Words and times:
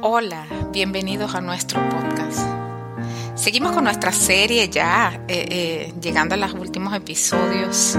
Hola, 0.00 0.46
bienvenidos 0.72 1.34
a 1.34 1.40
nuestro 1.40 1.80
podcast. 1.88 2.40
Seguimos 3.34 3.72
con 3.72 3.84
nuestra 3.84 4.12
serie 4.12 4.68
ya, 4.68 5.20
eh, 5.28 5.46
eh, 5.50 5.94
llegando 6.00 6.34
a 6.34 6.38
los 6.38 6.54
últimos 6.54 6.94
episodios 6.94 7.96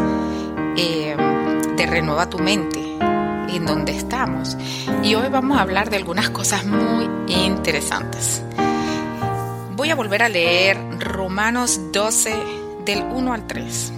eh, 0.75 1.15
de 1.77 1.85
Renueva 1.85 2.29
tu 2.29 2.39
mente, 2.39 2.79
en 2.79 3.65
donde 3.65 3.95
estamos. 3.95 4.57
Y 5.03 5.15
hoy 5.15 5.29
vamos 5.29 5.57
a 5.57 5.61
hablar 5.61 5.89
de 5.89 5.97
algunas 5.97 6.29
cosas 6.29 6.65
muy 6.65 7.09
interesantes. 7.27 8.41
Voy 9.75 9.89
a 9.89 9.95
volver 9.95 10.23
a 10.23 10.29
leer 10.29 10.77
Romanos 10.99 11.79
12 11.91 12.35
del 12.85 13.03
1 13.03 13.33
al 13.33 13.47
3. 13.47 13.93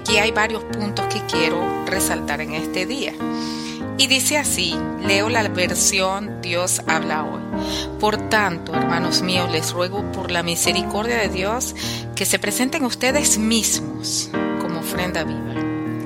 Aquí 0.00 0.18
hay 0.18 0.30
varios 0.30 0.64
puntos 0.64 1.06
que 1.06 1.20
quiero 1.26 1.84
resaltar 1.86 2.40
en 2.40 2.54
este 2.54 2.86
día. 2.86 3.12
Y 3.96 4.08
dice 4.08 4.38
así, 4.38 4.74
leo 5.06 5.28
la 5.28 5.46
versión 5.48 6.40
Dios 6.42 6.82
habla 6.88 7.24
hoy. 7.24 7.42
Por 8.00 8.28
tanto, 8.28 8.74
hermanos 8.74 9.22
míos, 9.22 9.50
les 9.52 9.72
ruego 9.72 10.10
por 10.10 10.32
la 10.32 10.42
misericordia 10.42 11.16
de 11.16 11.28
Dios 11.28 11.76
que 12.16 12.24
se 12.24 12.40
presenten 12.40 12.84
ustedes 12.84 13.38
mismos 13.38 14.30
como 14.60 14.80
ofrenda 14.80 15.22
viva, 15.22 15.54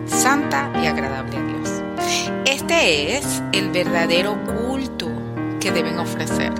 santa 0.07 0.71
y 0.83 0.87
agradable 0.87 1.39
a 1.39 1.43
Dios. 1.43 1.83
Este 2.45 3.17
es 3.17 3.43
el 3.53 3.71
verdadero 3.71 4.37
culto 4.45 5.11
que 5.59 5.73
deben 5.73 5.99
ofrecer. 5.99 6.53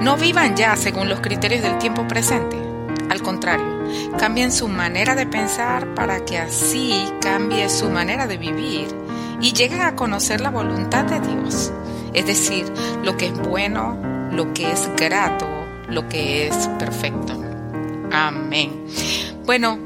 No 0.00 0.16
vivan 0.16 0.56
ya 0.56 0.76
según 0.76 1.08
los 1.08 1.20
criterios 1.20 1.62
del 1.62 1.78
tiempo 1.78 2.06
presente. 2.06 2.56
Al 3.10 3.20
contrario, 3.20 3.66
cambien 4.16 4.52
su 4.52 4.68
manera 4.68 5.16
de 5.16 5.26
pensar 5.26 5.92
para 5.94 6.24
que 6.24 6.38
así 6.38 6.94
cambie 7.20 7.68
su 7.68 7.90
manera 7.90 8.26
de 8.26 8.38
vivir 8.38 9.03
y 9.40 9.52
lleguen 9.52 9.82
a 9.82 9.96
conocer 9.96 10.40
la 10.40 10.50
voluntad 10.50 11.04
de 11.04 11.20
Dios, 11.20 11.72
es 12.12 12.26
decir, 12.26 12.72
lo 13.02 13.16
que 13.16 13.26
es 13.26 13.38
bueno, 13.38 13.98
lo 14.30 14.52
que 14.52 14.70
es 14.70 14.88
grato, 14.96 15.46
lo 15.88 16.08
que 16.08 16.48
es 16.48 16.68
perfecto. 16.78 17.40
Amén. 18.12 18.86
Bueno, 19.44 19.78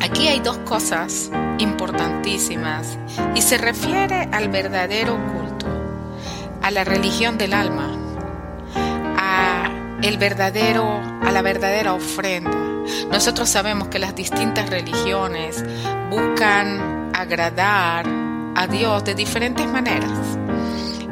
aquí 0.00 0.28
hay 0.28 0.40
dos 0.40 0.58
cosas 0.58 1.30
importantísimas 1.58 2.98
y 3.34 3.42
se 3.42 3.58
refiere 3.58 4.28
al 4.32 4.48
verdadero 4.48 5.18
culto, 5.32 5.66
a 6.62 6.70
la 6.70 6.84
religión 6.84 7.38
del 7.38 7.54
alma, 7.54 7.90
a 9.16 9.70
el 10.02 10.18
verdadero, 10.18 11.00
a 11.22 11.30
la 11.32 11.42
verdadera 11.42 11.94
ofrenda. 11.94 12.56
Nosotros 13.10 13.48
sabemos 13.48 13.88
que 13.88 13.98
las 13.98 14.14
distintas 14.14 14.68
religiones 14.70 15.64
buscan 16.10 17.10
agradar 17.14 18.29
a 18.54 18.66
Dios 18.66 19.04
de 19.04 19.14
diferentes 19.14 19.66
maneras. 19.66 20.38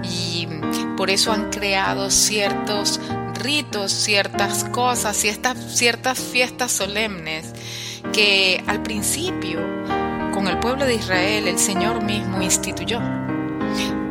Y 0.02 0.46
por 0.96 1.10
eso 1.10 1.32
han 1.32 1.50
creado 1.50 2.10
ciertos 2.10 3.00
ritos, 3.34 3.92
ciertas 3.92 4.64
cosas, 4.64 5.16
ciertas, 5.16 5.56
ciertas 5.76 6.18
fiestas 6.18 6.72
solemnes 6.72 7.52
que 8.12 8.62
al 8.66 8.82
principio 8.82 9.60
con 10.32 10.48
el 10.48 10.58
pueblo 10.58 10.84
de 10.84 10.94
Israel 10.94 11.48
el 11.48 11.58
Señor 11.58 12.02
mismo 12.04 12.42
instituyó 12.42 13.00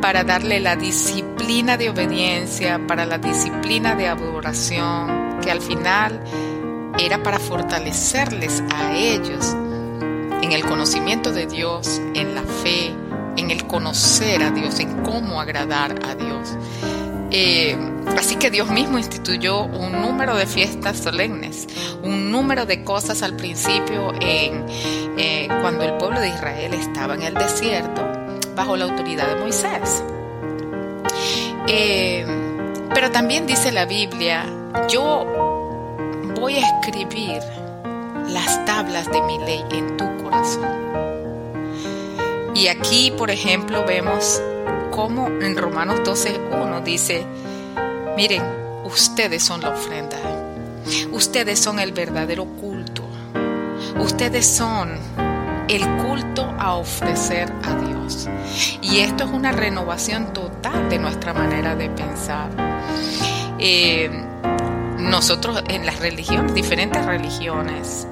para 0.00 0.24
darle 0.24 0.60
la 0.60 0.76
disciplina 0.76 1.76
de 1.76 1.90
obediencia, 1.90 2.80
para 2.86 3.04
la 3.04 3.18
disciplina 3.18 3.94
de 3.94 4.08
adoración, 4.08 5.40
que 5.42 5.50
al 5.50 5.60
final 5.60 6.22
era 6.98 7.22
para 7.22 7.38
fortalecerles 7.38 8.62
a 8.74 8.94
ellos 8.94 9.56
en 10.42 10.52
el 10.52 10.64
conocimiento 10.64 11.32
de 11.32 11.46
Dios, 11.46 12.00
en 12.14 12.34
la 12.34 12.42
fe, 12.42 12.94
en 13.38 13.50
el 13.50 13.66
conocer 13.66 14.42
a 14.42 14.50
Dios, 14.50 14.80
en 14.80 15.02
cómo 15.02 15.40
agradar 15.40 15.94
a 16.04 16.14
Dios. 16.14 16.56
Eh, 17.30 17.76
así 18.16 18.36
que 18.36 18.50
Dios 18.50 18.70
mismo 18.70 18.98
instituyó 18.98 19.62
un 19.64 20.00
número 20.00 20.34
de 20.36 20.46
fiestas 20.46 20.98
solemnes, 20.98 21.68
un 22.02 22.32
número 22.32 22.66
de 22.66 22.82
cosas 22.84 23.22
al 23.22 23.36
principio 23.36 24.12
en, 24.20 24.66
eh, 25.16 25.48
cuando 25.60 25.84
el 25.84 25.94
pueblo 25.98 26.20
de 26.20 26.28
Israel 26.28 26.74
estaba 26.74 27.14
en 27.14 27.22
el 27.22 27.34
desierto 27.34 28.02
bajo 28.56 28.76
la 28.76 28.86
autoridad 28.86 29.28
de 29.28 29.36
Moisés. 29.36 30.02
Eh, 31.68 32.26
pero 32.92 33.10
también 33.10 33.46
dice 33.46 33.70
la 33.70 33.84
Biblia, 33.84 34.46
yo 34.88 35.26
voy 36.40 36.56
a 36.56 36.66
escribir 36.66 37.40
las 38.28 38.64
tablas 38.64 39.10
de 39.12 39.22
mi 39.22 39.38
ley 39.38 39.64
en 39.70 39.96
tu 39.96 40.04
corazón. 40.24 41.07
Y 42.58 42.66
aquí, 42.66 43.12
por 43.12 43.30
ejemplo, 43.30 43.84
vemos 43.86 44.42
cómo 44.90 45.28
en 45.28 45.56
Romanos 45.56 46.00
12.1 46.00 46.82
dice, 46.82 47.24
miren, 48.16 48.42
ustedes 48.84 49.44
son 49.44 49.60
la 49.60 49.68
ofrenda, 49.68 50.16
ustedes 51.12 51.60
son 51.60 51.78
el 51.78 51.92
verdadero 51.92 52.46
culto, 52.46 53.04
ustedes 54.00 54.44
son 54.44 54.90
el 55.68 55.86
culto 55.98 56.52
a 56.58 56.74
ofrecer 56.74 57.48
a 57.62 57.74
Dios. 57.76 58.28
Y 58.82 59.02
esto 59.02 59.22
es 59.22 59.30
una 59.30 59.52
renovación 59.52 60.32
total 60.32 60.88
de 60.88 60.98
nuestra 60.98 61.32
manera 61.32 61.76
de 61.76 61.88
pensar. 61.90 62.50
Eh, 63.60 64.10
nosotros 64.98 65.62
en 65.68 65.86
las 65.86 66.00
religiones, 66.00 66.54
diferentes 66.54 67.06
religiones, 67.06 68.08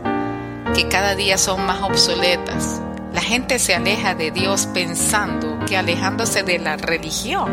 que 0.73 0.87
cada 0.87 1.17
día 1.17 1.37
son 1.37 1.67
más 1.67 1.83
obsoletas, 1.83 2.81
gente 3.27 3.59
se 3.59 3.75
aleja 3.75 4.15
de 4.15 4.31
Dios 4.31 4.69
pensando 4.73 5.59
que 5.67 5.77
alejándose 5.77 6.45
de 6.45 6.59
la 6.61 6.77
religión, 6.77 7.51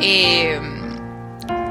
eh, 0.00 0.60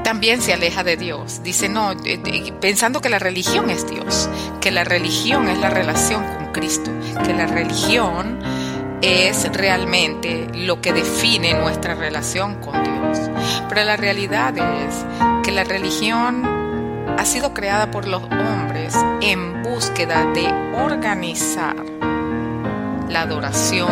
también 0.02 0.40
se 0.40 0.54
aleja 0.54 0.82
de 0.82 0.96
Dios. 0.96 1.42
Dice, 1.42 1.68
no, 1.68 1.92
eh, 1.92 2.52
pensando 2.60 3.00
que 3.00 3.10
la 3.10 3.18
religión 3.18 3.70
es 3.70 3.86
Dios, 3.88 4.28
que 4.60 4.70
la 4.70 4.84
religión 4.84 5.48
es 5.48 5.58
la 5.58 5.70
relación 5.70 6.24
con 6.24 6.52
Cristo, 6.52 6.90
que 7.24 7.34
la 7.34 7.46
religión 7.46 8.38
es 9.02 9.52
realmente 9.52 10.46
lo 10.54 10.80
que 10.80 10.92
define 10.94 11.52
nuestra 11.52 11.94
relación 11.94 12.60
con 12.62 12.82
Dios. 12.82 13.30
Pero 13.68 13.84
la 13.84 13.96
realidad 13.96 14.56
es 14.56 15.04
que 15.44 15.52
la 15.52 15.64
religión 15.64 16.44
ha 17.18 17.24
sido 17.26 17.52
creada 17.52 17.90
por 17.90 18.08
los 18.08 18.22
hombres 18.22 18.53
en 19.20 19.62
búsqueda 19.62 20.24
de 20.32 20.46
organizar 20.76 21.76
la 23.08 23.22
adoración, 23.22 23.88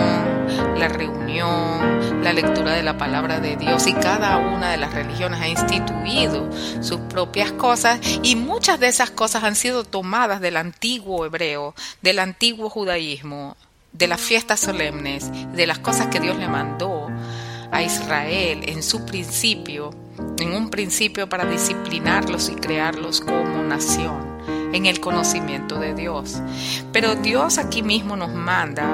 la 0.76 0.88
reunión, 0.88 2.22
la 2.22 2.32
lectura 2.32 2.72
de 2.72 2.82
la 2.82 2.98
palabra 2.98 3.41
de 3.41 3.56
Dios. 3.56 3.86
Y 3.86 3.94
cada 3.94 4.36
una 4.38 4.70
de 4.70 4.76
las 4.76 4.92
religiones 4.92 5.41
ha 5.41 5.48
instituido 5.48 6.50
sus 6.82 7.00
propias 7.03 7.53
cosas. 7.53 8.00
Y 8.22 8.36
muchas 8.36 8.80
de 8.80 8.88
esas 8.88 9.10
cosas 9.10 9.44
han 9.44 9.54
sido 9.54 9.84
tomadas 9.84 10.41
del 10.41 10.56
antiguo 10.56 11.24
hebreo, 11.24 11.74
del 12.03 12.19
antiguo 12.19 12.69
judaísmo, 12.69 13.56
de 13.92 14.09
las 14.09 14.20
fiestas 14.20 14.60
solemnes, 14.60 15.30
de 15.54 15.66
las 15.66 15.78
cosas 15.78 16.09
que 16.09 16.20
Dios 16.20 16.36
le 16.36 16.48
mandó 16.48 17.09
a 17.70 17.82
Israel 17.82 18.64
en 18.66 18.82
su 18.82 19.06
principio, 19.06 19.91
en 20.38 20.53
un 20.53 20.69
principio 20.69 21.28
para 21.28 21.44
disciplinarlos 21.44 22.48
y 22.50 22.54
crearlos 22.54 23.20
como 23.20 23.62
nación 23.62 24.31
en 24.72 24.87
el 24.87 25.00
conocimiento 25.00 25.78
de 25.78 25.94
Dios. 25.94 26.41
Pero 26.93 27.15
Dios 27.15 27.59
aquí 27.59 27.83
mismo 27.83 28.16
nos 28.16 28.33
manda 28.33 28.88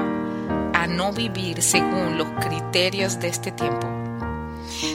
a 0.74 0.86
no 0.86 1.12
vivir 1.12 1.62
según 1.62 2.18
los 2.18 2.28
criterios 2.40 3.18
de 3.20 3.28
este 3.28 3.52
tiempo, 3.52 3.88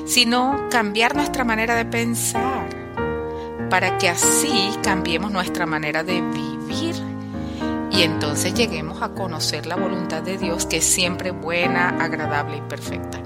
sino 0.05 0.67
cambiar 0.69 1.16
nuestra 1.16 1.44
manera 1.44 1.75
de 1.75 1.85
pensar 1.85 2.69
para 3.69 3.97
que 3.97 4.09
así 4.09 4.71
cambiemos 4.83 5.31
nuestra 5.31 5.66
manera 5.66 6.03
de 6.03 6.21
vivir 6.21 6.95
y 7.91 8.01
entonces 8.01 8.53
lleguemos 8.53 9.01
a 9.01 9.09
conocer 9.09 9.65
la 9.67 9.75
voluntad 9.75 10.23
de 10.23 10.38
Dios 10.38 10.65
que 10.65 10.77
es 10.77 10.83
siempre 10.83 11.31
buena, 11.31 11.89
agradable 11.89 12.57
y 12.57 12.61
perfecta. 12.61 13.19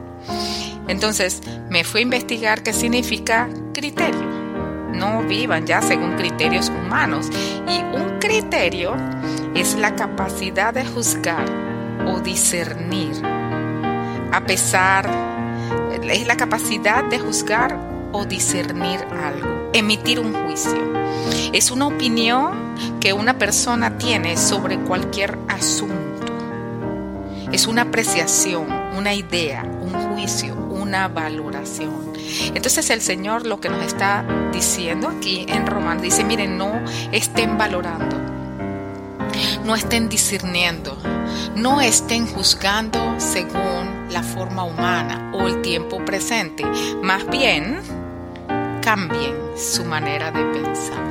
Entonces 0.88 1.42
me 1.70 1.84
fui 1.84 2.02
a 2.02 2.04
investigar 2.04 2.64
qué 2.64 2.74
significa 2.74 3.50
criterio 3.74 4.37
no 4.98 5.22
vivan 5.24 5.66
ya 5.66 5.82
según 5.82 6.16
criterios 6.16 6.70
humanos. 6.70 7.30
Y 7.68 7.84
un 7.96 8.20
criterio 8.20 8.96
es 9.56 9.76
la 9.76 9.96
capacidad 9.96 10.74
de 10.74 10.86
juzgar 10.86 11.46
o 12.06 12.20
discernir. 12.20 13.16
A 14.32 14.42
pesar, 14.46 15.10
es 16.04 16.28
la 16.28 16.38
capacidad 16.38 17.04
de 17.04 17.20
juzgar 17.20 17.78
o 18.12 18.26
discernir 18.26 19.00
algo, 19.24 19.70
emitir 19.74 20.20
un 20.20 20.34
juicio. 20.34 20.94
Es 21.54 21.72
una 21.72 21.88
opinión 21.88 22.76
que 23.00 23.14
una 23.14 23.38
persona 23.38 23.98
tiene 23.98 24.38
sobre 24.38 24.78
cualquier 24.80 25.38
asunto. 25.48 26.34
Es 27.52 27.68
una 27.68 27.84
apreciación, 27.84 28.68
una 28.96 29.14
idea, 29.14 29.64
un 29.64 29.94
juicio, 29.94 30.57
una 30.88 31.10
valoración. 31.10 32.14
Entonces 32.56 32.90
el 32.90 33.02
Señor 33.02 33.46
lo 33.46 33.60
que 33.60 33.70
nos 33.70 33.84
está 33.84 34.26
diciendo 34.54 35.10
aquí 35.10 35.46
en 35.50 35.68
Román 35.68 36.02
dice, 36.02 36.24
miren, 36.24 36.58
no 36.58 36.82
estén 37.12 37.58
valorando, 37.58 38.16
no 39.66 39.76
estén 39.76 40.08
discerniendo, 40.08 40.98
no 41.56 41.82
estén 41.82 42.26
juzgando 42.26 43.16
según 43.18 44.08
la 44.10 44.24
forma 44.24 44.64
humana 44.64 45.32
o 45.34 45.48
el 45.48 45.62
tiempo 45.62 46.04
presente, 46.06 46.64
más 47.04 47.28
bien 47.28 47.82
cambien 48.82 49.36
su 49.58 49.84
manera 49.84 50.32
de 50.32 50.44
pensar. 50.46 51.06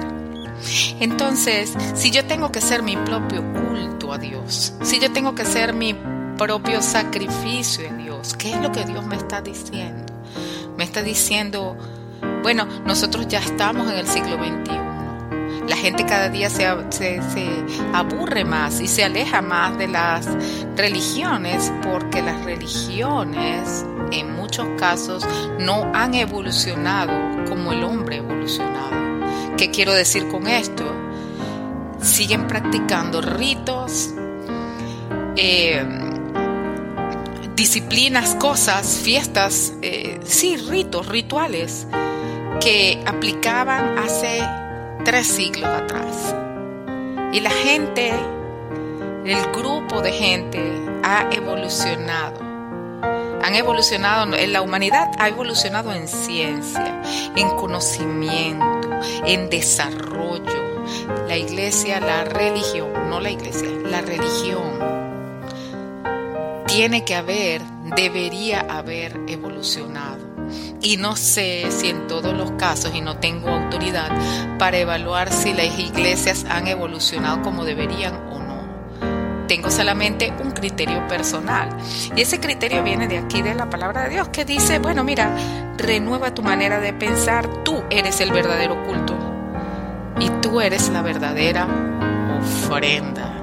Entonces, 1.00 1.74
si 1.94 2.10
yo 2.10 2.24
tengo 2.24 2.50
que 2.50 2.62
ser 2.62 2.82
mi 2.82 2.96
propio 2.96 3.44
culto 3.52 4.14
a 4.14 4.18
Dios, 4.18 4.72
si 4.82 4.98
yo 4.98 5.12
tengo 5.12 5.34
que 5.34 5.44
ser 5.44 5.74
mi 5.74 5.94
propio 6.36 6.82
sacrificio 6.82 7.84
en 7.84 7.98
Dios, 7.98 8.34
¿qué 8.34 8.52
es 8.52 8.60
lo 8.60 8.70
que 8.70 8.84
Dios 8.84 9.04
me 9.06 9.16
está 9.16 9.40
diciendo? 9.40 10.12
Me 10.76 10.84
está 10.84 11.02
diciendo, 11.02 11.76
bueno, 12.42 12.66
nosotros 12.84 13.26
ya 13.28 13.40
estamos 13.40 13.90
en 13.90 13.98
el 13.98 14.06
siglo 14.06 14.36
XXI. 14.36 15.66
La 15.68 15.76
gente 15.76 16.04
cada 16.04 16.28
día 16.28 16.48
se, 16.48 16.66
se, 16.90 17.20
aburre 17.92 18.44
más 18.44 18.80
y 18.80 18.86
se 18.86 19.04
aleja 19.04 19.42
más 19.42 19.76
de 19.78 19.88
las 19.88 20.28
religiones 20.76 21.72
porque 21.82 22.22
las 22.22 22.44
religiones 22.44 23.84
en 24.12 24.36
muchos 24.36 24.68
casos 24.78 25.26
no 25.58 25.90
han 25.92 26.14
evolucionado 26.14 27.12
como 27.48 27.72
el 27.72 27.82
hombre 27.82 28.18
evolucionado. 28.18 29.56
¿Qué 29.56 29.70
quiero 29.70 29.92
decir 29.92 30.28
con 30.28 30.46
esto? 30.46 30.84
Siguen 32.00 32.46
practicando 32.46 33.20
ritos, 33.20 34.14
eh, 35.36 36.05
disciplinas, 37.56 38.34
cosas, 38.34 39.00
fiestas, 39.02 39.72
eh, 39.80 40.20
sí, 40.24 40.58
ritos, 40.58 41.08
rituales 41.08 41.86
que 42.60 43.02
aplicaban 43.06 43.98
hace 43.98 44.42
tres 45.04 45.26
siglos 45.26 45.68
atrás. 45.70 46.34
Y 47.32 47.40
la 47.40 47.50
gente, 47.50 48.12
el 49.24 49.42
grupo 49.52 50.02
de 50.02 50.12
gente 50.12 50.60
ha 51.02 51.28
evolucionado. 51.32 52.44
Han 53.42 53.54
evolucionado, 53.54 54.26
la 54.26 54.60
humanidad 54.60 55.10
ha 55.18 55.28
evolucionado 55.28 55.92
en 55.92 56.08
ciencia, 56.08 57.00
en 57.36 57.48
conocimiento, 57.50 58.90
en 59.24 59.48
desarrollo. 59.48 60.84
La 61.26 61.36
iglesia, 61.36 62.00
la 62.00 62.24
religión, 62.24 62.92
no 63.08 63.20
la 63.20 63.30
iglesia, 63.30 63.68
la 63.84 64.00
religión 64.02 64.95
tiene 66.76 67.06
que 67.06 67.14
haber, 67.14 67.62
debería 67.96 68.60
haber 68.60 69.18
evolucionado. 69.28 70.18
Y 70.82 70.98
no 70.98 71.16
sé 71.16 71.70
si 71.70 71.88
en 71.88 72.06
todos 72.06 72.34
los 72.34 72.50
casos, 72.52 72.94
y 72.94 73.00
no 73.00 73.16
tengo 73.16 73.48
autoridad 73.48 74.10
para 74.58 74.76
evaluar 74.76 75.32
si 75.32 75.54
las 75.54 75.78
iglesias 75.78 76.44
han 76.50 76.66
evolucionado 76.66 77.40
como 77.40 77.64
deberían 77.64 78.14
o 78.30 78.40
no. 78.40 79.46
Tengo 79.48 79.70
solamente 79.70 80.34
un 80.44 80.50
criterio 80.50 81.08
personal. 81.08 81.70
Y 82.14 82.20
ese 82.20 82.40
criterio 82.40 82.82
viene 82.82 83.08
de 83.08 83.16
aquí, 83.16 83.40
de 83.40 83.54
la 83.54 83.70
palabra 83.70 84.02
de 84.02 84.10
Dios, 84.10 84.28
que 84.28 84.44
dice, 84.44 84.78
bueno, 84.78 85.02
mira, 85.02 85.34
renueva 85.78 86.34
tu 86.34 86.42
manera 86.42 86.78
de 86.78 86.92
pensar, 86.92 87.64
tú 87.64 87.84
eres 87.88 88.20
el 88.20 88.32
verdadero 88.32 88.84
culto. 88.84 89.16
Y 90.20 90.28
tú 90.42 90.60
eres 90.60 90.90
la 90.90 91.00
verdadera 91.00 91.66
ofrenda. 92.38 93.35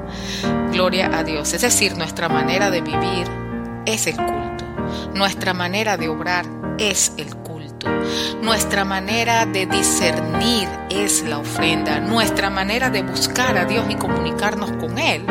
Gloria 0.74 1.16
a 1.16 1.24
Dios. 1.24 1.54
Es 1.54 1.62
decir, 1.62 1.96
nuestra 1.96 2.30
manera 2.30 2.72
de 2.72 2.82
vivir 2.82 3.28
es 3.86 4.08
el 4.08 4.16
culto. 4.16 4.66
Nuestra 5.14 5.54
manera 5.54 5.98
de 5.98 6.10
obrar 6.10 6.48
es 6.80 7.14
el 7.18 7.36
culto. 7.36 7.88
Nuestra 8.42 8.84
manera 8.84 9.46
de 9.46 9.68
discernir 9.68 10.68
es 10.90 11.22
la 11.22 11.38
ofrenda. 11.38 12.00
Nuestra 12.00 12.50
manera 12.50 12.90
de 12.90 13.04
buscar 13.04 13.56
a 13.56 13.66
Dios 13.66 13.86
y 13.88 13.96
comunicarnos 13.96 14.72
con 14.72 14.98
Él 14.98 15.24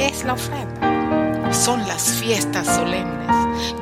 es 0.00 0.24
la 0.24 0.32
ofrenda. 0.32 1.52
Son 1.52 1.86
las 1.86 2.10
fiestas 2.10 2.66
solemnes. 2.66 3.28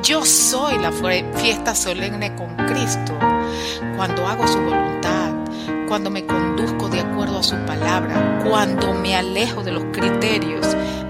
Yo 0.03 0.23
soy 0.23 0.77
la 0.77 0.91
fiesta 1.37 1.73
solemne 1.73 2.35
con 2.35 2.55
Cristo 2.67 3.17
cuando 3.97 4.27
hago 4.27 4.47
su 4.47 4.59
voluntad, 4.59 5.31
cuando 5.91 6.09
me 6.09 6.25
conduzco 6.25 6.87
de 6.87 7.01
acuerdo 7.01 7.39
a 7.39 7.43
su 7.43 7.57
palabra, 7.65 8.45
cuando 8.47 8.93
me 8.93 9.13
alejo 9.13 9.61
de 9.61 9.73
los 9.73 9.83
criterios 9.91 10.65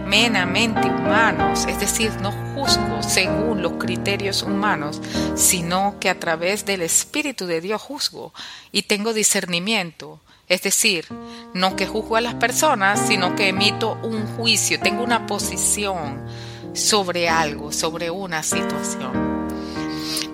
menamente 0.07 0.88
humanos, 0.88 1.68
es 1.68 1.80
decir, 1.80 2.12
no 2.19 2.31
juzgo 2.31 3.04
según 3.04 3.62
los 3.62 3.74
criterios 3.74 4.42
humanos, 4.42 5.00
sino 5.36 5.98
que 6.00 6.10
a 6.10 6.19
través 6.19 6.66
del 6.66 6.81
Espíritu 6.81 7.45
de 7.45 7.62
Dios 7.62 7.80
juzgo 7.80 8.33
y 8.72 8.81
tengo 8.81 9.13
discernimiento. 9.13 10.19
Es 10.50 10.63
decir, 10.63 11.06
no 11.54 11.75
que 11.75 11.86
juzgo 11.86 12.16
a 12.16 12.22
las 12.22 12.33
personas, 12.33 13.00
sino 13.07 13.36
que 13.36 13.50
emito 13.50 14.00
un 14.01 14.25
juicio, 14.36 14.80
tengo 14.80 15.04
una 15.04 15.28
posición 15.28 16.25
sobre 16.74 17.30
algo, 17.30 17.72
sobre 17.72 18.10
una 18.10 18.42
situación. 18.42 19.12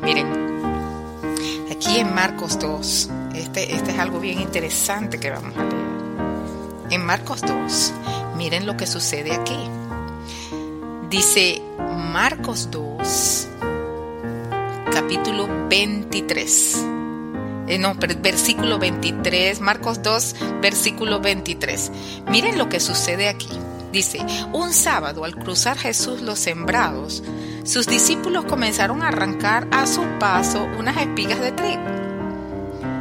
Miren, 0.02 1.36
aquí 1.70 2.00
en 2.00 2.16
Marcos 2.16 2.58
2, 2.60 3.10
este, 3.40 3.76
este, 3.76 3.92
es 3.92 4.00
algo 4.00 4.20
bien 4.20 4.40
interesante 4.40 5.20
que 5.20 5.30
vamos 5.30 5.58
a 5.58 5.64
leer. 5.64 5.88
En 6.90 7.06
Marcos 7.06 7.42
2, 7.42 7.94
miren 8.38 8.66
lo 8.66 8.78
que 8.78 8.88
sucede 8.88 9.34
aquí. 9.34 9.58
Dice 11.10 11.62
Marcos 12.12 12.70
2, 12.72 13.48
capítulo 14.92 15.48
23. 15.70 16.86
Eh, 17.68 17.78
no, 17.78 17.96
versículo 17.96 18.80
23, 18.80 19.60
Marcos 19.60 20.02
2, 20.02 20.36
versículo 20.62 21.20
23. 21.20 21.92
Miren 22.30 22.58
lo 22.58 22.70
que 22.70 22.80
sucede 22.80 23.28
aquí. 23.28 23.50
Dice, 23.92 24.20
un 24.54 24.74
sábado 24.74 25.26
al 25.26 25.36
cruzar 25.36 25.78
Jesús 25.78 26.22
los 26.22 26.40
sembrados, 26.40 27.24
sus 27.64 27.88
discípulos 27.88 28.46
comenzaron 28.46 29.02
a 29.02 29.10
arrancar 29.10 29.68
a 29.72 29.88
su 29.88 30.04
paso 30.20 30.66
unas 30.78 30.98
espigas 30.98 31.40
de 31.42 31.52
trigo 31.52 31.97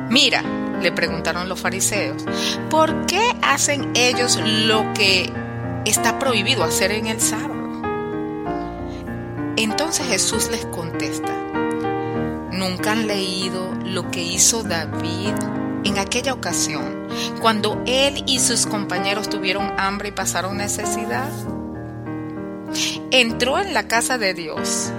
Mira, 0.09 0.43
le 0.81 0.93
preguntaron 0.93 1.49
los 1.49 1.61
fariseos, 1.61 2.25
¿por 2.71 3.07
qué 3.07 3.21
hacen 3.43 3.91
ellos 3.95 4.39
lo 4.45 4.93
que 4.95 5.33
está 5.85 6.19
prohibido 6.19 6.63
hacer 6.63 6.93
en 6.93 7.09
el 7.09 7.21
sábado? 7.21 7.83
Entonces 9.57 10.07
Jesús 10.07 10.49
les 10.51 10.65
contesta, 10.67 11.33
¿nunca 12.53 12.93
han 12.93 13.09
leído 13.09 13.75
lo 13.85 14.11
que 14.11 14.23
hizo 14.23 14.63
David 14.63 15.35
en 15.85 15.99
aquella 15.99 16.35
ocasión, 16.35 17.09
cuando 17.41 17.83
él 17.87 18.23
y 18.27 18.39
sus 18.39 18.67
compañeros 18.67 19.29
tuvieron 19.29 19.73
hambre 19.77 20.11
y 20.11 20.13
pasaron 20.13 20.57
necesidad? 20.57 21.31
Entró 23.11 23.59
en 23.59 23.75
la 23.75 23.89
casa 23.89 24.19
de 24.19 24.35
Dios 24.35 24.93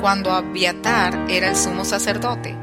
cuando 0.00 0.32
Abiatar 0.32 1.26
era 1.30 1.50
el 1.50 1.56
sumo 1.56 1.84
sacerdote 1.84 2.56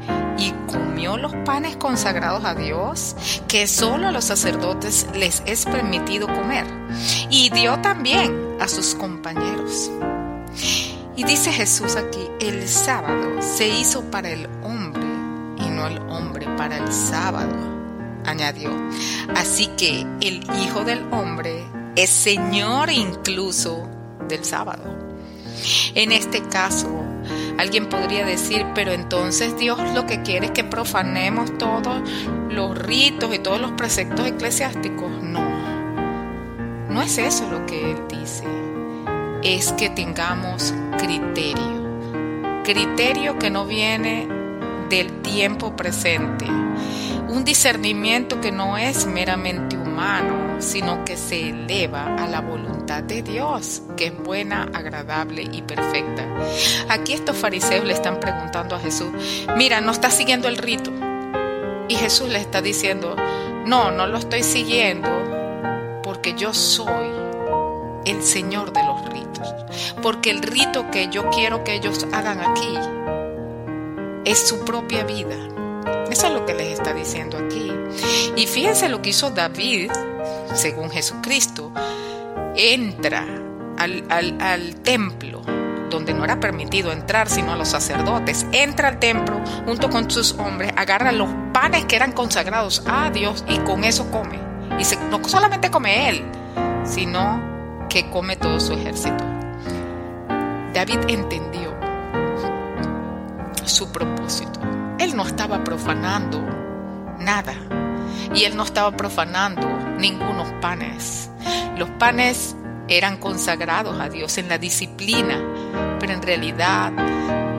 los 1.18 1.34
panes 1.44 1.76
consagrados 1.76 2.44
a 2.44 2.54
Dios, 2.54 3.16
que 3.48 3.66
solo 3.66 4.08
a 4.08 4.12
los 4.12 4.24
sacerdotes 4.24 5.06
les 5.14 5.42
es 5.46 5.64
permitido 5.64 6.26
comer, 6.26 6.66
y 7.30 7.50
dio 7.50 7.80
también 7.80 8.56
a 8.60 8.68
sus 8.68 8.94
compañeros. 8.94 9.90
Y 11.16 11.24
dice 11.24 11.52
Jesús 11.52 11.96
aquí, 11.96 12.28
el 12.40 12.66
sábado 12.68 13.42
se 13.42 13.68
hizo 13.68 14.02
para 14.10 14.30
el 14.30 14.46
hombre 14.62 15.02
y 15.58 15.68
no 15.68 15.86
el 15.86 15.98
hombre 16.08 16.46
para 16.56 16.78
el 16.78 16.92
sábado, 16.92 17.54
añadió. 18.24 18.70
Así 19.36 19.66
que 19.76 20.06
el 20.20 20.42
Hijo 20.62 20.84
del 20.84 21.06
Hombre 21.12 21.64
es 21.96 22.10
Señor 22.10 22.90
incluso 22.90 23.88
del 24.28 24.44
sábado. 24.44 24.82
En 25.94 26.12
este 26.12 26.42
caso, 26.42 26.88
Alguien 27.60 27.90
podría 27.90 28.24
decir, 28.24 28.64
pero 28.74 28.90
entonces 28.90 29.54
Dios 29.58 29.78
lo 29.94 30.06
que 30.06 30.22
quiere 30.22 30.46
es 30.46 30.52
que 30.52 30.64
profanemos 30.64 31.58
todos 31.58 32.00
los 32.48 32.78
ritos 32.78 33.34
y 33.34 33.38
todos 33.38 33.60
los 33.60 33.72
preceptos 33.72 34.26
eclesiásticos. 34.26 35.22
No, 35.22 35.46
no 36.88 37.02
es 37.02 37.18
eso 37.18 37.50
lo 37.50 37.66
que 37.66 37.90
Él 37.90 37.98
dice. 38.08 38.44
Es 39.42 39.72
que 39.72 39.90
tengamos 39.90 40.72
criterio. 40.96 42.62
Criterio 42.64 43.38
que 43.38 43.50
no 43.50 43.66
viene 43.66 44.26
del 44.88 45.20
tiempo 45.20 45.76
presente. 45.76 46.46
Un 46.46 47.44
discernimiento 47.44 48.40
que 48.40 48.52
no 48.52 48.78
es 48.78 49.04
meramente 49.04 49.76
humano, 49.76 50.62
sino 50.62 51.04
que 51.04 51.18
se 51.18 51.50
eleva 51.50 52.16
a 52.16 52.26
la 52.26 52.40
voluntad 52.40 52.79
de 52.98 53.22
Dios, 53.22 53.82
que 53.96 54.06
es 54.06 54.18
buena, 54.18 54.68
agradable 54.74 55.42
y 55.52 55.62
perfecta. 55.62 56.26
Aquí 56.88 57.12
estos 57.12 57.36
fariseos 57.36 57.84
le 57.84 57.92
están 57.92 58.18
preguntando 58.18 58.74
a 58.74 58.80
Jesús, 58.80 59.08
mira, 59.56 59.80
no 59.80 59.92
estás 59.92 60.14
siguiendo 60.14 60.48
el 60.48 60.56
rito. 60.56 60.90
Y 61.88 61.94
Jesús 61.94 62.28
le 62.28 62.40
está 62.40 62.60
diciendo, 62.60 63.14
no, 63.64 63.92
no 63.92 64.06
lo 64.08 64.18
estoy 64.18 64.42
siguiendo 64.42 65.08
porque 66.02 66.34
yo 66.34 66.52
soy 66.52 67.08
el 68.06 68.22
Señor 68.22 68.72
de 68.72 68.82
los 68.82 69.08
ritos. 69.08 69.54
Porque 70.02 70.30
el 70.30 70.42
rito 70.42 70.90
que 70.90 71.08
yo 71.08 71.30
quiero 71.30 71.62
que 71.62 71.74
ellos 71.74 72.06
hagan 72.12 72.40
aquí 72.40 72.74
es 74.24 74.48
su 74.48 74.64
propia 74.64 75.04
vida. 75.04 75.36
Eso 76.10 76.26
es 76.26 76.32
lo 76.32 76.44
que 76.44 76.54
les 76.54 76.78
está 76.78 76.92
diciendo 76.92 77.38
aquí. 77.38 77.72
Y 78.36 78.46
fíjense 78.46 78.88
lo 78.88 79.00
que 79.00 79.10
hizo 79.10 79.30
David 79.30 79.92
según 80.54 80.90
Jesucristo, 80.90 81.72
entra 82.56 83.26
al, 83.78 84.74
templo 84.82 85.42
donde 85.90 86.14
no 86.14 86.24
era 86.24 86.38
permitido 86.38 86.92
entrar 86.92 87.28
sino 87.28 87.52
a 87.52 87.56
los 87.56 87.68
sacerdotes, 87.68 88.46
entra 88.52 88.88
al 88.88 88.98
templo 88.98 89.40
junto 89.64 89.90
con 89.90 90.10
sus 90.10 90.32
hombres, 90.34 90.72
agarra 90.76 91.12
los 91.12 91.28
panes 91.52 91.84
que 91.86 91.96
eran 91.96 92.12
consagrados 92.12 92.82
a 92.86 93.10
Dios 93.10 93.44
y 93.48 93.58
con 93.58 93.84
eso 93.84 94.10
come. 94.10 94.38
Y 94.78 94.84
no 95.10 95.28
solamente 95.28 95.70
come 95.70 96.08
él, 96.08 96.24
sino 96.84 97.86
que 97.88 98.08
come 98.08 98.36
todo 98.36 98.60
su 98.60 98.72
ejército. 98.72 99.24
David 100.72 101.00
entendió 101.08 101.74
su 103.64 103.90
propósito. 103.90 104.60
Él 104.98 105.16
no 105.16 105.26
estaba 105.26 105.64
profanando 105.64 106.40
nada 107.18 107.54
y 108.34 108.44
él 108.44 108.56
no 108.56 108.64
estaba 108.64 108.96
profanando 108.96 109.68
ningunos 109.98 110.48
panes. 110.60 111.30
Los 111.76 111.90
panes 111.90 112.56
eran 112.88 113.18
consagrados 113.18 114.00
a 114.00 114.08
Dios 114.08 114.38
en 114.38 114.48
la 114.48 114.58
disciplina, 114.58 115.40
pero 115.98 116.12
en 116.12 116.22
realidad 116.22 116.92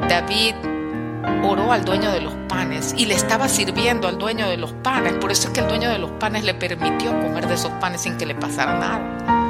David 0.08 0.56
oró 1.44 1.72
al 1.72 1.86
dueño 1.86 2.12
de 2.12 2.22
los 2.22 2.34
panes 2.48 2.94
y 2.98 3.06
le 3.06 3.16
estaba 3.16 3.48
sirviendo 3.48 4.08
al 4.08 4.18
dueño 4.18 4.48
de 4.48 4.58
los 4.58 4.74
panes. 4.74 5.13
Por 5.13 5.32
eso 5.32 5.48
es 5.48 5.54
que 5.54 5.62
el 5.62 5.68
dueño 5.68 5.90
de 5.90 6.00
los 6.00 6.12
panes 6.12 6.44
le 6.44 6.54
permitió 6.54 7.12
comer 7.20 7.48
de 7.48 7.56
esos 7.56 7.72
panes 7.74 8.01
sin 8.01 8.18
que 8.18 8.25
le 8.25 8.36
pasara 8.36 8.78
nada. 8.78 9.48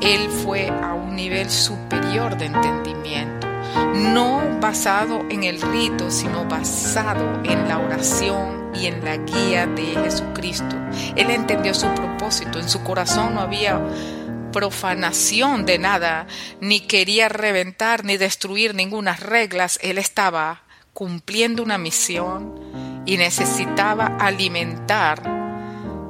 Él 0.00 0.28
fue 0.28 0.68
a 0.68 0.94
un 0.94 1.14
nivel 1.16 1.50
superior 1.50 2.36
de 2.36 2.46
entendimiento, 2.46 3.46
no 3.94 4.42
basado 4.60 5.20
en 5.30 5.44
el 5.44 5.60
rito, 5.60 6.10
sino 6.10 6.44
basado 6.44 7.40
en 7.44 7.68
la 7.68 7.78
oración 7.78 8.63
y 8.74 8.86
en 8.86 9.04
la 9.04 9.16
guía 9.16 9.66
de 9.66 9.94
Jesucristo. 10.02 10.76
Él 11.16 11.30
entendió 11.30 11.74
su 11.74 11.86
propósito, 11.94 12.58
en 12.58 12.68
su 12.68 12.82
corazón 12.82 13.34
no 13.34 13.40
había 13.40 13.80
profanación 14.52 15.66
de 15.66 15.78
nada, 15.78 16.28
ni 16.60 16.80
quería 16.80 17.28
reventar 17.28 18.04
ni 18.04 18.16
destruir 18.16 18.74
ninguna 18.74 19.16
reglas, 19.16 19.80
él 19.82 19.98
estaba 19.98 20.62
cumpliendo 20.92 21.62
una 21.62 21.76
misión 21.76 23.02
y 23.04 23.16
necesitaba 23.16 24.16
alimentar 24.20 25.20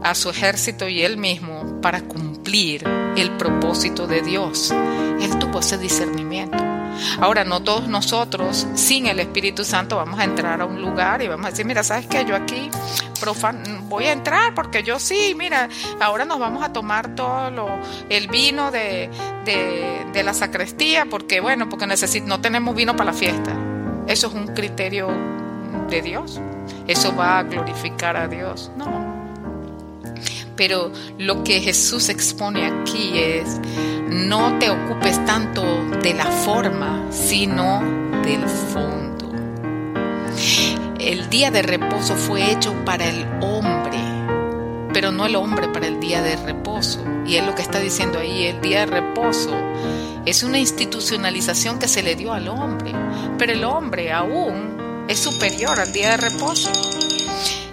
a 0.02 0.14
su 0.14 0.28
ejército 0.28 0.86
y 0.86 1.02
él 1.02 1.16
mismo 1.16 1.80
para 1.80 2.02
cumplir 2.02 2.84
el 3.16 3.30
propósito 3.38 4.06
de 4.06 4.20
Dios. 4.20 4.70
Él 5.20 5.38
tuvo 5.38 5.60
ese 5.60 5.78
discernimiento. 5.78 6.73
Ahora, 7.20 7.44
no 7.44 7.62
todos 7.62 7.88
nosotros, 7.88 8.66
sin 8.74 9.06
el 9.06 9.20
Espíritu 9.20 9.64
Santo, 9.64 9.96
vamos 9.96 10.18
a 10.20 10.24
entrar 10.24 10.60
a 10.60 10.64
un 10.64 10.80
lugar 10.80 11.22
y 11.22 11.28
vamos 11.28 11.46
a 11.46 11.50
decir, 11.50 11.66
mira, 11.66 11.82
¿sabes 11.82 12.06
qué? 12.06 12.24
Yo 12.24 12.36
aquí 12.36 12.70
voy 13.88 14.04
a 14.04 14.12
entrar 14.12 14.54
porque 14.54 14.82
yo 14.82 14.98
sí, 14.98 15.34
mira, 15.36 15.68
ahora 16.00 16.24
nos 16.24 16.38
vamos 16.38 16.62
a 16.62 16.72
tomar 16.72 17.14
todo 17.14 17.68
el 18.08 18.28
vino 18.28 18.70
de, 18.70 19.10
la 20.14 20.34
sacristía 20.34 21.06
porque, 21.06 21.40
bueno, 21.40 21.68
porque 21.68 21.86
necesito, 21.86 22.26
no 22.26 22.40
tenemos 22.40 22.74
vino 22.74 22.96
para 22.96 23.12
la 23.12 23.16
fiesta. 23.16 23.52
Eso 24.06 24.28
es 24.28 24.34
un 24.34 24.48
criterio 24.48 25.08
de 25.88 26.02
Dios. 26.02 26.40
Eso 26.86 27.14
va 27.16 27.38
a 27.38 27.42
glorificar 27.42 28.16
a 28.16 28.28
Dios. 28.28 28.70
No. 28.76 29.14
Pero 30.56 30.92
lo 31.18 31.42
que 31.42 31.60
Jesús 31.60 32.08
expone 32.08 32.66
aquí 32.66 33.18
es, 33.18 33.60
no 34.08 34.58
te 34.58 34.70
ocupes 34.70 35.24
tanto 35.24 35.62
de 36.02 36.14
la 36.14 36.26
forma, 36.26 37.06
sino 37.10 37.82
del 38.22 38.48
fondo. 38.48 39.32
El 40.98 41.28
día 41.30 41.50
de 41.50 41.62
reposo 41.62 42.14
fue 42.14 42.50
hecho 42.50 42.74
para 42.84 43.06
el 43.06 43.26
hombre, 43.42 43.98
pero 44.92 45.12
no 45.12 45.26
el 45.26 45.36
hombre 45.36 45.68
para 45.68 45.86
el 45.86 46.00
día 46.00 46.22
de 46.22 46.36
reposo. 46.36 47.04
Y 47.26 47.36
es 47.36 47.44
lo 47.46 47.54
que 47.54 47.62
está 47.62 47.80
diciendo 47.80 48.18
ahí, 48.18 48.46
el 48.46 48.60
día 48.60 48.80
de 48.80 48.86
reposo 48.86 49.54
es 50.26 50.42
una 50.42 50.58
institucionalización 50.58 51.78
que 51.78 51.88
se 51.88 52.02
le 52.02 52.16
dio 52.16 52.32
al 52.32 52.48
hombre, 52.48 52.92
pero 53.38 53.52
el 53.52 53.64
hombre 53.64 54.12
aún 54.12 55.04
es 55.08 55.18
superior 55.18 55.78
al 55.78 55.92
día 55.92 56.10
de 56.12 56.16
reposo. 56.16 56.70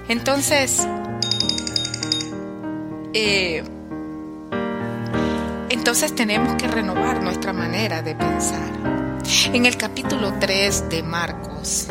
Entonces, 0.09 0.85
eh, 3.13 3.63
entonces 5.71 6.13
tenemos 6.13 6.55
que 6.55 6.67
renovar 6.67 7.23
nuestra 7.23 7.53
manera 7.53 8.01
de 8.01 8.13
pensar. 8.13 9.21
En 9.53 9.65
el 9.65 9.77
capítulo 9.77 10.33
3 10.37 10.89
de 10.89 11.01
Marcos, 11.01 11.87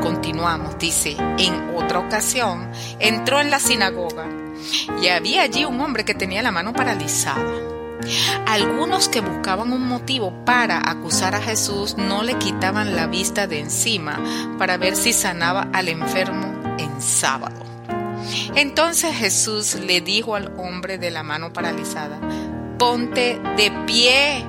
continuamos, 0.00 0.78
dice, 0.78 1.16
en 1.36 1.76
otra 1.76 1.98
ocasión 1.98 2.70
entró 2.98 3.38
en 3.38 3.50
la 3.50 3.60
sinagoga 3.60 4.26
y 5.02 5.08
había 5.08 5.42
allí 5.42 5.66
un 5.66 5.78
hombre 5.82 6.06
que 6.06 6.14
tenía 6.14 6.40
la 6.40 6.52
mano 6.52 6.72
paralizada. 6.72 7.44
Algunos 8.46 9.10
que 9.10 9.20
buscaban 9.20 9.74
un 9.74 9.86
motivo 9.86 10.32
para 10.46 10.90
acusar 10.90 11.34
a 11.34 11.42
Jesús 11.42 11.96
no 11.98 12.22
le 12.22 12.38
quitaban 12.38 12.96
la 12.96 13.08
vista 13.08 13.46
de 13.46 13.60
encima 13.60 14.18
para 14.58 14.78
ver 14.78 14.96
si 14.96 15.12
sanaba 15.12 15.68
al 15.74 15.90
enfermo 15.90 16.76
en 16.78 17.02
sábado. 17.02 17.62
Entonces 18.54 19.14
Jesús 19.14 19.74
le 19.74 20.00
dijo 20.00 20.34
al 20.34 20.54
hombre 20.56 20.96
de 20.96 21.10
la 21.10 21.22
mano 21.22 21.52
paralizada, 21.52 22.18
ponte 22.82 23.40
de 23.56 23.70
pie 23.86 24.44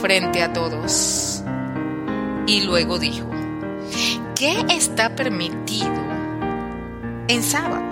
frente 0.00 0.44
a 0.44 0.52
todos. 0.52 1.42
Y 2.46 2.60
luego 2.60 3.00
dijo, 3.00 3.28
¿qué 4.36 4.64
está 4.70 5.16
permitido 5.16 5.92
en 7.26 7.42
sábado? 7.42 7.82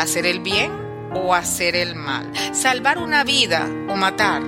¿Hacer 0.00 0.26
el 0.26 0.40
bien 0.40 0.72
o 1.14 1.36
hacer 1.36 1.76
el 1.76 1.94
mal? 1.94 2.28
¿Salvar 2.52 2.98
una 2.98 3.22
vida 3.22 3.64
o 3.88 3.94
matar? 3.94 4.42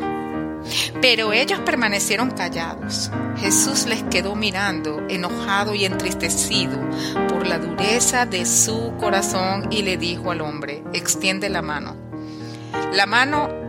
Pero 1.00 1.33
ellos 1.33 1.61
permanecieron 1.61 2.33
callados. 2.33 3.12
Jesús 3.37 3.87
les 3.87 4.02
quedó 4.02 4.35
mirando, 4.35 5.06
enojado 5.09 5.73
y 5.73 5.85
entristecido 5.85 6.76
por 7.28 7.47
la 7.47 7.59
dureza 7.59 8.26
de 8.26 8.45
su 8.45 8.92
corazón 8.99 9.68
y 9.71 9.83
le 9.83 9.97
dijo 9.97 10.33
al 10.33 10.40
hombre, 10.40 10.83
extiende 10.92 11.49
la 11.49 11.62
mano. 11.62 11.95
La 12.92 13.06
mano 13.06 13.65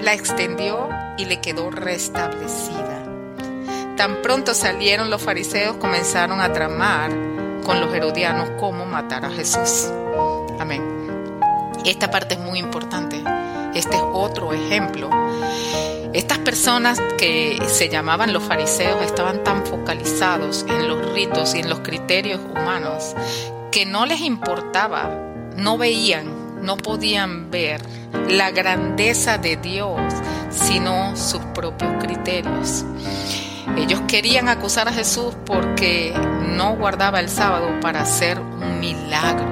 la 0.00 0.14
extendió 0.14 0.88
y 1.18 1.24
le 1.24 1.40
quedó 1.40 1.70
restablecida. 1.70 3.02
Tan 3.96 4.22
pronto 4.22 4.54
salieron 4.54 5.10
los 5.10 5.22
fariseos, 5.22 5.76
comenzaron 5.76 6.40
a 6.40 6.52
tramar 6.52 7.10
con 7.64 7.80
los 7.80 7.92
herodianos 7.94 8.50
cómo 8.60 8.84
matar 8.84 9.24
a 9.24 9.30
Jesús. 9.30 9.90
Amén. 10.58 10.82
Esta 11.84 12.10
parte 12.10 12.34
es 12.34 12.40
muy 12.40 12.58
importante. 12.58 13.22
Este 13.74 13.96
es 13.96 14.02
otro 14.12 14.52
ejemplo 14.52 15.10
estas 16.16 16.38
personas 16.38 16.98
que 17.18 17.58
se 17.68 17.90
llamaban 17.90 18.32
los 18.32 18.42
fariseos 18.42 19.02
estaban 19.02 19.44
tan 19.44 19.66
focalizados 19.66 20.64
en 20.66 20.88
los 20.88 21.12
ritos 21.12 21.54
y 21.54 21.58
en 21.58 21.68
los 21.68 21.80
criterios 21.80 22.40
humanos 22.40 23.14
que 23.70 23.84
no 23.84 24.06
les 24.06 24.22
importaba, 24.22 25.10
no 25.56 25.76
veían, 25.76 26.45
no 26.62 26.76
podían 26.76 27.50
ver 27.50 27.80
la 28.28 28.50
grandeza 28.50 29.38
de 29.38 29.56
Dios, 29.56 30.00
sino 30.50 31.16
sus 31.16 31.40
propios 31.54 31.92
criterios. 32.02 32.84
Ellos 33.76 34.00
querían 34.08 34.48
acusar 34.48 34.88
a 34.88 34.92
Jesús 34.92 35.34
porque 35.44 36.14
no 36.56 36.76
guardaba 36.76 37.20
el 37.20 37.28
sábado 37.28 37.68
para 37.80 38.02
hacer 38.02 38.40
un 38.40 38.80
milagro. 38.80 39.46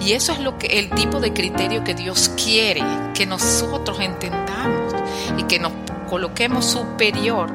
Y 0.00 0.12
eso 0.12 0.32
es 0.32 0.40
lo 0.40 0.58
que 0.58 0.78
el 0.78 0.90
tipo 0.90 1.20
de 1.20 1.32
criterio 1.32 1.84
que 1.84 1.94
Dios 1.94 2.30
quiere 2.42 2.82
que 3.14 3.26
nosotros 3.26 4.00
entendamos 4.00 4.94
y 5.36 5.44
que 5.44 5.58
nos 5.58 5.72
coloquemos 6.08 6.64
superior 6.64 7.50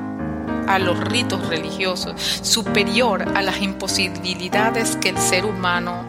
a 0.68 0.80
los 0.80 1.00
ritos 1.00 1.48
religiosos, 1.48 2.14
superior 2.42 3.26
a 3.36 3.42
las 3.42 3.62
imposibilidades 3.62 4.96
que 4.98 5.10
el 5.10 5.18
ser 5.18 5.46
humano 5.46 6.06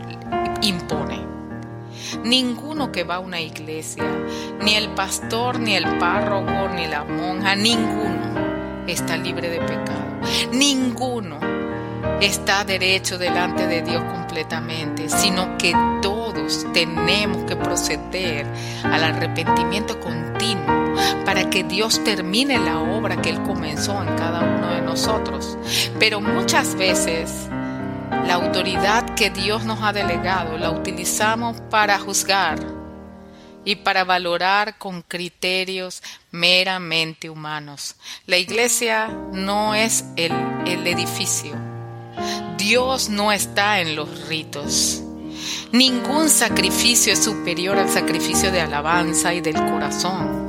impone. 0.63 1.26
Ninguno 2.25 2.93
que 2.93 3.05
va 3.05 3.17
a 3.17 3.21
una 3.21 3.41
iglesia, 3.41 4.05
ni 4.63 4.75
el 4.75 4.89
pastor, 4.91 5.59
ni 5.59 5.75
el 5.75 5.99
párroco, 5.99 6.69
ni 6.75 6.87
la 6.87 7.05
monja, 7.05 7.55
ninguno 7.55 8.37
está 8.87 9.17
libre 9.17 9.49
de 9.49 9.59
pecado. 9.59 10.21
Ninguno 10.53 11.39
está 12.21 12.65
derecho 12.65 13.19
delante 13.19 13.67
de 13.67 13.83
Dios 13.83 14.03
completamente, 14.05 15.09
sino 15.09 15.57
que 15.59 15.73
todos 16.03 16.67
tenemos 16.73 17.45
que 17.45 17.57
proceder 17.57 18.47
al 18.85 19.05
arrepentimiento 19.05 19.99
continuo 20.01 20.95
para 21.25 21.51
que 21.51 21.65
Dios 21.65 22.03
termine 22.05 22.59
la 22.59 22.81
obra 22.81 23.21
que 23.21 23.31
Él 23.31 23.43
comenzó 23.43 24.03
en 24.03 24.17
cada 24.17 24.41
uno 24.41 24.69
de 24.75 24.81
nosotros. 24.83 25.59
Pero 25.99 26.21
muchas 26.21 26.75
veces 26.77 27.49
la 28.11 28.35
autoridad 28.35 29.15
que 29.15 29.31
Dios 29.31 29.65
nos 29.65 29.83
ha 29.83 29.93
delegado 29.93 30.59
la 30.59 30.71
utilizamos 30.71 31.61
para 31.71 31.99
juzgar 31.99 32.59
y 33.65 33.77
para 33.77 34.05
valorar 34.05 34.79
con 34.79 35.03
criterios 35.03 36.03
meramente 36.31 37.29
humanos. 37.29 37.97
La 38.27 38.37
iglesia 38.37 39.09
no 39.33 39.75
es 39.75 40.05
el, 40.17 40.33
el 40.67 40.87
edificio. 40.87 41.55
Dios 42.57 43.09
no 43.09 43.33
está 43.33 43.81
en 43.81 43.97
los 43.97 44.29
ritos. 44.29 45.03
Ningún 45.73 46.31
sacrificio 46.31 47.13
es 47.13 47.25
superior 47.25 47.77
al 47.77 47.91
sacrificio 47.91 48.53
de 48.53 48.61
alabanza 48.61 49.35
y 49.35 49.41
del 49.41 49.57
corazón. 49.57 50.47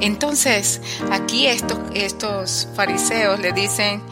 Entonces, 0.00 0.80
aquí 1.10 1.46
estos, 1.46 1.78
estos 1.94 2.68
fariseos 2.74 3.38
le 3.40 3.52
dicen, 3.52 4.02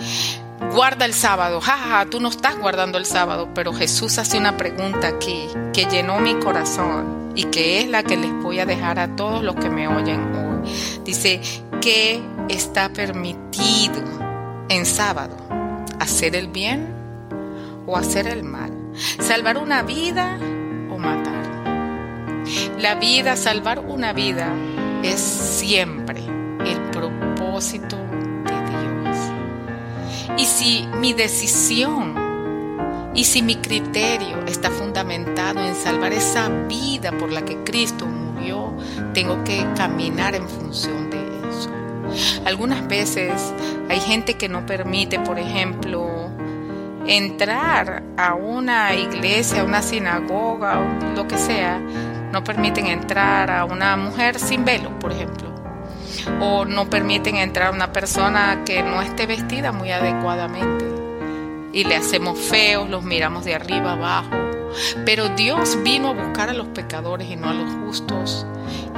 guarda 0.73 1.05
el 1.05 1.15
sábado, 1.15 1.61
jaja, 1.61 2.07
tú 2.07 2.21
no 2.21 2.29
estás 2.29 2.59
guardando 2.59 2.99
el 2.99 3.07
sábado, 3.07 3.49
pero 3.55 3.73
Jesús 3.73 4.19
hace 4.19 4.39
una 4.39 4.57
pregunta 4.57 5.09
aquí 5.09 5.49
que 5.73 5.87
llenó 5.87 6.21
mi 6.21 6.35
corazón 6.35 7.33
y 7.35 7.45
que 7.45 7.81
es 7.81 7.89
la 7.89 8.03
que 8.03 8.17
les 8.17 8.33
voy 8.43 8.59
a 8.59 8.67
dejar 8.67 8.99
a 8.99 9.15
todos 9.17 9.43
los 9.43 9.55
que 9.57 9.71
me 9.71 9.89
oyen 9.89 10.35
hoy. 10.35 10.71
Dice, 11.05 11.41
¿qué 11.81 12.21
está 12.49 12.93
permitido 12.93 14.03
en 14.69 14.85
sábado? 14.85 15.37
¿Hacer 16.01 16.37
el 16.37 16.49
bien 16.49 16.95
o 17.87 17.97
hacer 17.97 18.27
el 18.27 18.43
mal? 18.43 18.73
¿Salvar 19.21 19.59
una 19.59 19.83
vida 19.83 20.39
o 20.91 20.99
matar? 20.99 21.47
La 22.81 22.97
vida, 22.97 23.37
salvar 23.37 23.79
una 23.81 24.13
vida 24.13 24.53
es 25.03 25.21
siempre 25.21 26.23
el 26.65 26.81
propósito. 26.91 28.08
Y 30.39 30.45
si 30.45 30.89
mi 31.01 31.13
decisión 31.13 32.15
y 33.15 33.25
si 33.25 33.43
mi 33.43 33.57
criterio 33.57 34.45
está 34.47 34.71
fundamentado 34.71 35.61
en 35.61 35.75
salvar 35.75 36.13
esa 36.13 36.49
vida 36.49 37.11
por 37.11 37.33
la 37.33 37.45
que 37.45 37.65
Cristo 37.65 38.07
murió, 38.07 38.73
tengo 39.13 39.43
que 39.43 39.67
caminar 39.77 40.37
en 40.37 40.49
función 40.49 41.11
de 41.11 41.19
eso. 41.51 41.71
Algunas 42.47 42.87
veces 42.87 43.53
hay 43.89 43.99
gente 43.99 44.35
que 44.35 44.49
no 44.49 44.65
permite, 44.65 45.19
por 45.19 45.41
ejemplo, 45.41 46.31
entrar 47.07 48.05
a 48.17 48.35
una 48.35 48.95
iglesia, 48.95 49.63
a 49.63 49.65
una 49.65 49.83
sinagoga, 49.83 50.81
lo 51.17 51.27
que 51.27 51.39
sea, 51.39 51.81
no 52.31 52.45
permiten 52.45 52.87
entrar 52.87 53.51
a 53.51 53.65
una 53.65 53.97
mujer 53.97 54.39
sin 54.39 54.65
velo, 54.65 54.97
por 54.99 55.11
ejemplo, 55.11 55.49
o 56.41 56.65
no 56.65 56.89
permiten 56.91 57.37
entrar 57.37 57.69
a 57.69 57.71
una 57.73 57.93
persona 57.93 58.63
que 58.65 58.83
no 58.83 59.03
esté 59.03 59.27
vestida 59.27 59.73
muy 59.73 59.91
adecuadamente 59.91 60.99
y 61.73 61.85
le 61.85 61.97
hacemos 61.97 62.39
feos, 62.39 62.89
los 62.89 63.05
miramos 63.05 63.45
de 63.45 63.55
arriba 63.55 63.93
abajo. 63.93 64.31
Pero 65.05 65.29
Dios 65.31 65.79
vino 65.83 66.09
a 66.09 66.13
buscar 66.13 66.51
a 66.51 66.55
los 66.55 66.69
pecadores 66.69 67.29
y 67.29 67.37
no 67.37 67.49
a 67.49 67.55
los 67.55 67.73
justos 67.85 68.47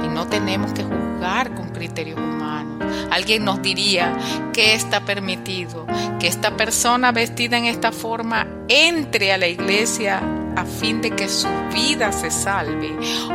y 0.03 0.07
no 0.07 0.27
tenemos 0.27 0.73
que 0.73 0.83
juzgar 0.83 1.53
con 1.55 1.69
criterios 1.69 2.19
humanos. 2.19 2.83
Alguien 3.09 3.45
nos 3.45 3.61
diría 3.61 4.17
que 4.53 4.73
está 4.73 5.01
permitido 5.01 5.85
que 6.19 6.27
esta 6.27 6.57
persona 6.57 7.11
vestida 7.11 7.57
en 7.57 7.65
esta 7.65 7.91
forma 7.91 8.47
entre 8.67 9.31
a 9.31 9.37
la 9.37 9.47
iglesia 9.47 10.21
a 10.55 10.65
fin 10.65 11.01
de 11.01 11.11
que 11.11 11.29
su 11.29 11.47
vida 11.73 12.11
se 12.11 12.29
salve 12.29 12.91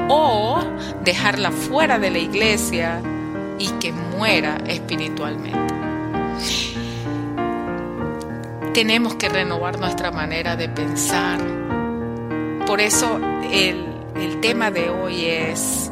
o 0.09 0.61
dejarla 1.03 1.51
fuera 1.51 1.99
de 1.99 2.11
la 2.11 2.19
iglesia 2.19 3.01
y 3.59 3.69
que 3.81 3.93
muera 3.93 4.59
espiritualmente. 4.67 5.75
Tenemos 8.75 9.15
que 9.15 9.29
renovar 9.29 9.79
nuestra 9.79 10.11
manera 10.11 10.57
de 10.57 10.69
pensar. 10.69 11.41
Por 12.67 12.81
eso 12.81 13.19
el, 13.51 13.87
el 14.17 14.41
tema 14.41 14.71
de 14.71 14.91
hoy 14.91 15.25
es 15.25 15.91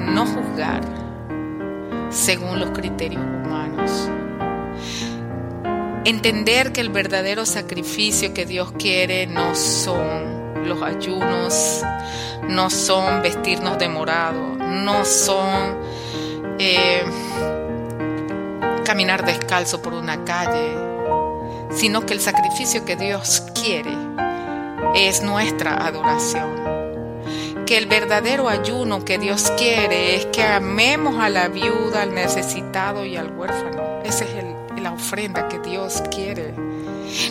no 0.00 0.26
juzgar 0.26 0.82
según 2.10 2.58
los 2.58 2.70
criterios 2.70 3.22
humanos. 3.22 4.08
Entender 6.04 6.72
que 6.72 6.80
el 6.80 6.88
verdadero 6.88 7.44
sacrificio 7.44 8.32
que 8.32 8.46
Dios 8.46 8.72
quiere 8.78 9.26
no 9.26 9.54
son 9.54 10.66
los 10.66 10.82
ayunos, 10.82 11.82
no 12.48 12.70
son 12.70 13.22
vestirnos 13.22 13.78
de 13.78 13.88
morado, 13.88 14.56
no 14.56 15.04
son 15.04 15.76
eh, 16.58 17.04
caminar 18.84 19.24
descalzo 19.24 19.82
por 19.82 19.94
una 19.94 20.24
calle, 20.24 20.74
sino 21.70 22.06
que 22.06 22.14
el 22.14 22.20
sacrificio 22.20 22.84
que 22.84 22.96
Dios 22.96 23.42
quiere 23.54 23.94
es 24.94 25.22
nuestra 25.22 25.86
adoración. 25.86 26.48
Que 27.66 27.76
el 27.76 27.86
verdadero 27.86 28.48
ayuno 28.48 29.04
que 29.04 29.18
Dios 29.18 29.52
quiere 29.58 30.16
es 30.16 30.26
que 30.26 30.42
amemos 30.42 31.18
a 31.20 31.28
la 31.28 31.48
viuda, 31.48 32.02
al 32.02 32.14
necesitado 32.14 33.04
y 33.04 33.16
al 33.16 33.30
huérfano. 33.36 34.00
Esa 34.04 34.24
es 34.24 34.80
la 34.80 34.92
ofrenda 34.92 35.48
que 35.48 35.58
Dios 35.58 36.02
quiere. 36.10 36.54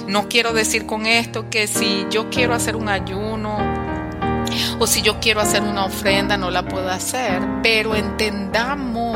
No 0.07 0.27
quiero 0.29 0.53
decir 0.53 0.85
con 0.85 1.05
esto 1.05 1.49
que 1.49 1.67
si 1.67 2.05
yo 2.09 2.29
quiero 2.29 2.53
hacer 2.53 2.75
un 2.75 2.89
ayuno 2.89 3.57
o 4.79 4.87
si 4.87 5.01
yo 5.01 5.19
quiero 5.19 5.41
hacer 5.41 5.61
una 5.61 5.85
ofrenda 5.85 6.37
no 6.37 6.51
la 6.51 6.63
puedo 6.63 6.89
hacer, 6.89 7.41
pero 7.63 7.95
entendamos 7.95 9.06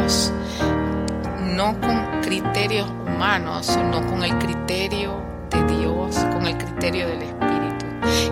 no 1.55 1.79
con 1.79 2.21
criterios 2.21 2.89
humanos, 2.89 3.67
sino 3.67 4.05
con 4.07 4.23
el 4.23 4.37
criterio 4.37 5.21
de 5.49 5.77
Dios, 5.77 6.15
con 6.33 6.47
el 6.47 6.57
criterio 6.57 7.07
del 7.07 7.21
Espíritu. 7.23 7.85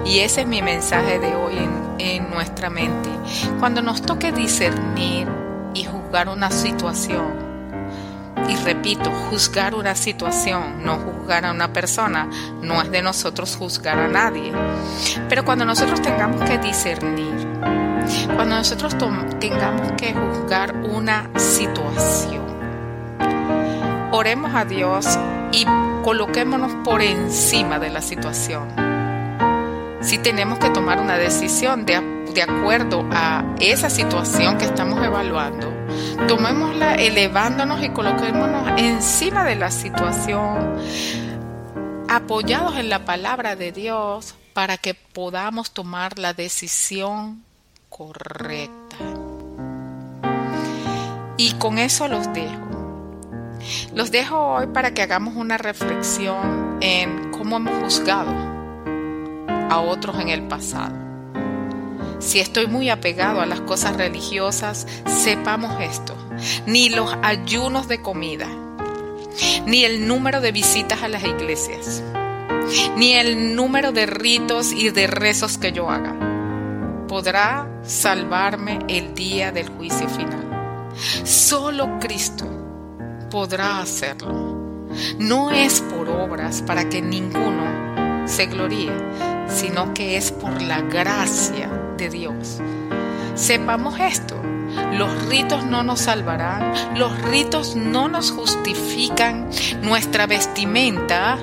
Y 0.05 0.19
ese 0.19 0.41
es 0.41 0.47
mi 0.47 0.61
mensaje 0.61 1.19
de 1.19 1.35
hoy 1.35 1.57
en, 1.57 1.81
en 1.99 2.29
nuestra 2.29 2.69
mente. 2.69 3.09
Cuando 3.59 3.81
nos 3.81 4.01
toque 4.01 4.31
discernir 4.31 5.27
y 5.73 5.83
juzgar 5.83 6.29
una 6.29 6.49
situación, 6.49 7.49
y 8.47 8.55
repito, 8.55 9.11
juzgar 9.11 9.75
una 9.75 9.93
situación, 9.93 10.83
no 10.83 10.97
juzgar 10.97 11.45
a 11.45 11.51
una 11.51 11.71
persona, 11.71 12.27
no 12.61 12.81
es 12.81 12.89
de 12.89 13.03
nosotros 13.03 13.55
juzgar 13.55 13.99
a 13.99 14.07
nadie. 14.07 14.51
Pero 15.27 15.45
cuando 15.45 15.65
nosotros 15.65 16.01
tengamos 16.01 16.41
que 16.49 16.57
discernir, 16.57 17.47
cuando 18.27 18.55
nosotros 18.55 18.95
tengamos 19.39 19.91
que 19.93 20.13
juzgar 20.13 20.75
una 20.75 21.29
situación, 21.37 22.45
oremos 24.11 24.53
a 24.53 24.65
Dios 24.65 25.05
y 25.51 25.65
coloquémonos 26.03 26.73
por 26.83 27.01
encima 27.01 27.79
de 27.79 27.89
la 27.89 28.01
situación. 28.01 28.67
Si 30.01 30.17
tenemos 30.17 30.59
que 30.59 30.69
tomar 30.69 30.99
una 30.99 31.17
decisión 31.17 31.85
de, 31.85 31.99
de 32.33 32.41
acuerdo 32.41 33.05
a 33.11 33.43
esa 33.59 33.89
situación 33.89 34.57
que 34.57 34.65
estamos 34.65 35.03
evaluando, 35.03 35.67
tomémosla 36.27 36.95
elevándonos 36.95 37.83
y 37.83 37.89
coloquémonos 37.89 38.79
encima 38.79 39.43
de 39.43 39.55
la 39.55 39.71
situación, 39.71 40.77
apoyados 42.07 42.77
en 42.77 42.89
la 42.89 43.05
palabra 43.05 43.55
de 43.55 43.71
Dios 43.71 44.35
para 44.53 44.77
que 44.77 44.93
podamos 44.93 45.71
tomar 45.71 46.17
la 46.17 46.33
decisión 46.33 47.43
correcta. 47.99 48.95
Y 51.35 51.51
con 51.55 51.77
eso 51.77 52.07
los 52.07 52.31
dejo. 52.31 53.59
Los 53.93 54.09
dejo 54.09 54.37
hoy 54.37 54.67
para 54.67 54.93
que 54.93 55.01
hagamos 55.01 55.35
una 55.35 55.57
reflexión 55.57 56.77
en 56.79 57.31
cómo 57.31 57.57
hemos 57.57 57.83
juzgado 57.83 58.31
a 59.69 59.81
otros 59.81 60.17
en 60.19 60.29
el 60.29 60.47
pasado 60.47 61.09
si 62.19 62.39
estoy 62.41 62.67
muy 62.67 62.89
apegado 62.89 63.39
a 63.39 63.45
las 63.45 63.61
cosas 63.61 63.95
religiosas, 63.95 64.85
sepamos 65.07 65.79
esto. 65.81 66.15
Ni 66.65 66.89
los 66.89 67.15
ayunos 67.23 67.87
de 67.87 68.01
comida, 68.01 68.47
ni 69.65 69.85
el 69.85 70.05
número 70.05 70.41
de 70.41 70.51
visitas 70.51 71.01
a 71.01 71.07
las 71.07 71.23
iglesias, 71.23 72.03
ni 72.97 73.13
el 73.13 73.55
número 73.55 73.93
de 73.93 74.05
ritos 74.05 74.73
y 74.73 74.89
de 74.89 75.07
rezos 75.07 75.57
que 75.57 75.71
yo 75.71 75.89
haga, 75.89 76.28
podrá 77.09 77.67
salvarme 77.81 78.79
el 78.87 79.15
día 79.15 79.51
del 79.51 79.67
juicio 79.67 80.07
final. 80.07 80.91
Solo 81.25 81.97
Cristo 81.99 82.45
podrá 83.31 83.81
hacerlo. 83.81 84.85
No 85.17 85.49
es 85.49 85.81
por 85.81 86.07
obras 86.07 86.61
para 86.61 86.87
que 86.87 87.01
ninguno 87.01 88.27
se 88.27 88.45
gloríe, 88.45 88.93
sino 89.47 89.93
que 89.93 90.17
es 90.17 90.31
por 90.31 90.61
la 90.61 90.81
gracia 90.81 91.67
de 91.97 92.09
Dios. 92.09 92.59
Sepamos 93.33 93.99
esto, 93.99 94.35
los 94.93 95.25
ritos 95.25 95.65
no 95.65 95.81
nos 95.81 96.01
salvarán, 96.01 96.73
los 96.95 97.19
ritos 97.23 97.75
no 97.75 98.07
nos 98.07 98.31
justifican, 98.31 99.49
nuestra 99.81 100.27
vestimenta, 100.27 101.39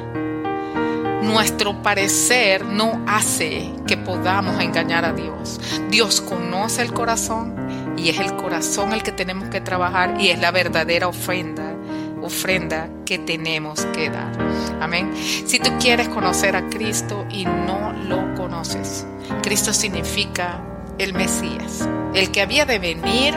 nuestro 1.26 1.82
parecer 1.82 2.64
no 2.64 3.04
hace 3.06 3.72
que 3.86 3.96
podamos 3.96 4.60
engañar 4.62 5.04
a 5.04 5.12
Dios. 5.12 5.60
Dios 5.90 6.20
conoce 6.20 6.82
el 6.82 6.92
corazón 6.92 7.94
y 7.96 8.10
es 8.10 8.18
el 8.20 8.36
corazón 8.36 8.92
el 8.92 9.02
que 9.02 9.12
tenemos 9.12 9.48
que 9.48 9.60
trabajar 9.60 10.20
y 10.20 10.28
es 10.28 10.40
la 10.40 10.50
verdadera 10.50 11.08
ofrenda 11.08 11.76
ofrenda 12.22 12.88
que 13.04 13.18
tenemos 13.18 13.86
que 13.86 14.10
dar. 14.10 14.32
Amén. 14.80 15.12
Si 15.16 15.58
tú 15.58 15.70
quieres 15.78 16.08
conocer 16.08 16.56
a 16.56 16.68
Cristo 16.68 17.26
y 17.30 17.44
no 17.44 17.92
lo 17.92 18.34
conoces, 18.34 19.06
Cristo 19.42 19.72
significa 19.72 20.60
el 20.98 21.14
Mesías, 21.14 21.88
el 22.14 22.30
que 22.30 22.42
había 22.42 22.64
de 22.64 22.78
venir 22.78 23.34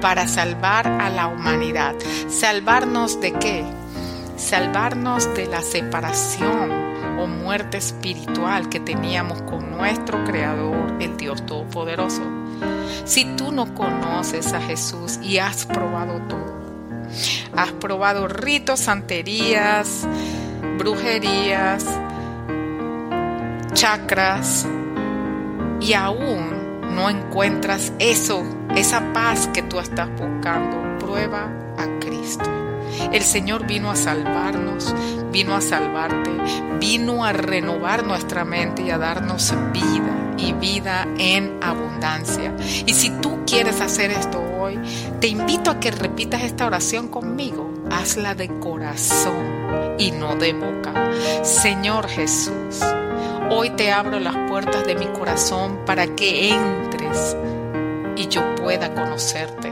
para 0.00 0.26
salvar 0.28 0.86
a 0.86 1.10
la 1.10 1.26
humanidad. 1.26 1.94
¿Salvarnos 2.28 3.20
de 3.20 3.32
qué? 3.34 3.64
Salvarnos 4.36 5.32
de 5.34 5.46
la 5.46 5.62
separación 5.62 6.81
o 7.22 7.26
muerte 7.26 7.78
espiritual 7.78 8.68
que 8.68 8.80
teníamos 8.80 9.42
con 9.42 9.70
nuestro 9.70 10.24
Creador, 10.24 10.96
el 11.00 11.16
Dios 11.16 11.44
Todopoderoso. 11.46 12.22
Si 13.04 13.24
tú 13.36 13.52
no 13.52 13.74
conoces 13.74 14.52
a 14.52 14.60
Jesús 14.60 15.18
y 15.22 15.38
has 15.38 15.66
probado 15.66 16.20
todo, 16.28 16.52
Has 17.56 17.72
probado 17.72 18.28
ritos, 18.28 18.80
santerías, 18.80 20.06
brujerías, 20.78 21.84
chakras 23.74 24.66
y 25.80 25.92
aún 25.92 26.80
no 26.94 27.10
encuentras 27.10 27.92
eso, 27.98 28.42
esa 28.74 29.12
paz 29.12 29.48
que 29.52 29.62
tú 29.62 29.78
estás 29.78 30.08
buscando. 30.10 30.98
Prueba 30.98 31.50
a 31.76 32.00
Cristo. 32.00 32.61
El 33.12 33.22
Señor 33.22 33.66
vino 33.66 33.90
a 33.90 33.96
salvarnos, 33.96 34.94
vino 35.30 35.54
a 35.54 35.60
salvarte, 35.60 36.30
vino 36.78 37.24
a 37.24 37.32
renovar 37.32 38.04
nuestra 38.04 38.44
mente 38.44 38.82
y 38.82 38.90
a 38.90 38.98
darnos 38.98 39.54
vida 39.72 40.34
y 40.38 40.52
vida 40.52 41.06
en 41.18 41.58
abundancia. 41.62 42.54
Y 42.86 42.94
si 42.94 43.10
tú 43.10 43.40
quieres 43.46 43.80
hacer 43.80 44.10
esto 44.10 44.42
hoy, 44.58 44.78
te 45.20 45.28
invito 45.28 45.70
a 45.70 45.80
que 45.80 45.90
repitas 45.90 46.42
esta 46.42 46.66
oración 46.66 47.08
conmigo. 47.08 47.70
Hazla 47.90 48.34
de 48.34 48.48
corazón 48.60 49.96
y 49.98 50.10
no 50.10 50.34
de 50.36 50.52
boca. 50.52 50.92
Señor 51.42 52.08
Jesús, 52.08 52.80
hoy 53.50 53.70
te 53.70 53.92
abro 53.92 54.18
las 54.18 54.36
puertas 54.48 54.86
de 54.86 54.94
mi 54.94 55.06
corazón 55.06 55.80
para 55.84 56.06
que 56.06 56.50
entres 56.50 57.36
y 58.16 58.28
yo 58.28 58.54
pueda 58.56 58.94
conocerte. 58.94 59.70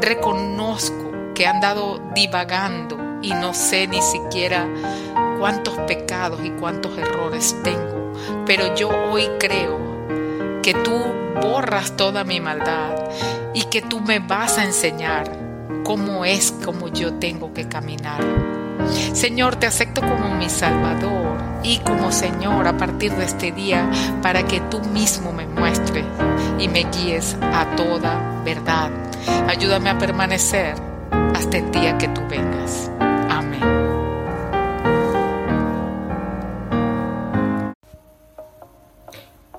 Reconozco 0.00 1.09
que 1.40 1.44
he 1.44 1.48
andado 1.48 2.02
divagando 2.14 2.98
y 3.22 3.32
no 3.32 3.54
sé 3.54 3.86
ni 3.88 4.02
siquiera 4.02 4.68
cuántos 5.38 5.72
pecados 5.86 6.38
y 6.44 6.50
cuántos 6.50 6.98
errores 6.98 7.56
tengo, 7.64 8.12
pero 8.44 8.74
yo 8.74 8.90
hoy 8.90 9.26
creo 9.38 9.78
que 10.62 10.74
tú 10.74 10.92
borras 11.40 11.96
toda 11.96 12.24
mi 12.24 12.40
maldad 12.42 12.92
y 13.54 13.62
que 13.62 13.80
tú 13.80 14.00
me 14.00 14.18
vas 14.18 14.58
a 14.58 14.64
enseñar 14.64 15.34
cómo 15.82 16.26
es 16.26 16.52
como 16.62 16.88
yo 16.88 17.14
tengo 17.14 17.54
que 17.54 17.66
caminar. 17.66 18.20
Señor, 19.14 19.56
te 19.56 19.66
acepto 19.66 20.02
como 20.02 20.34
mi 20.34 20.50
Salvador 20.50 21.38
y 21.62 21.78
como 21.78 22.12
Señor 22.12 22.66
a 22.66 22.76
partir 22.76 23.14
de 23.14 23.24
este 23.24 23.50
día 23.50 23.90
para 24.20 24.42
que 24.42 24.60
tú 24.60 24.82
mismo 24.92 25.32
me 25.32 25.46
muestres 25.46 26.04
y 26.58 26.68
me 26.68 26.84
guíes 26.84 27.34
a 27.40 27.64
toda 27.76 28.42
verdad. 28.44 28.90
Ayúdame 29.48 29.88
a 29.88 29.96
permanecer 29.96 30.89
el 31.40 31.70
día 31.72 31.96
que 31.96 32.06
tú 32.08 32.20
vengas. 32.28 32.90
Amén. 33.00 33.62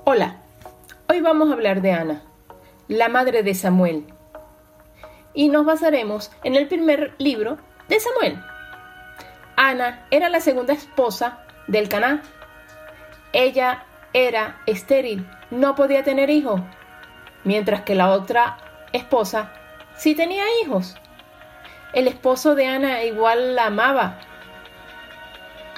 Hola, 0.04 0.36
hoy 1.08 1.20
vamos 1.20 1.50
a 1.50 1.54
hablar 1.54 1.82
de 1.82 1.90
Ana, 1.90 2.22
la 2.86 3.08
madre 3.08 3.42
de 3.42 3.54
Samuel. 3.54 4.06
Y 5.34 5.48
nos 5.48 5.66
basaremos 5.66 6.30
en 6.44 6.54
el 6.54 6.68
primer 6.68 7.16
libro 7.18 7.58
de 7.88 7.98
Samuel. 7.98 8.40
Ana 9.56 10.06
era 10.12 10.28
la 10.28 10.40
segunda 10.40 10.72
esposa 10.74 11.40
del 11.66 11.88
Caná. 11.88 12.22
Ella 13.32 13.84
era 14.12 14.62
estéril, 14.66 15.28
no 15.50 15.74
podía 15.74 16.04
tener 16.04 16.30
hijos, 16.30 16.60
mientras 17.42 17.82
que 17.82 17.96
la 17.96 18.12
otra 18.12 18.58
esposa 18.92 19.52
sí 19.96 20.14
tenía 20.14 20.44
hijos. 20.62 20.96
El 21.92 22.08
esposo 22.08 22.54
de 22.54 22.66
Ana 22.66 23.04
igual 23.04 23.54
la 23.54 23.66
amaba 23.66 24.18